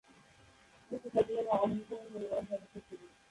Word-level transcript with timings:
তিনি 0.91 1.07
খ্যাতনামা 1.13 1.53
আল-হুসাইনি 1.55 2.07
পরিবারের 2.13 2.47
সদস্য 2.49 2.75
ছিলেন। 2.87 3.09